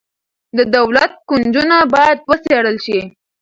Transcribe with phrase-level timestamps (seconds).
[0.57, 2.99] د دولت کونجونه باید وڅیړل شي.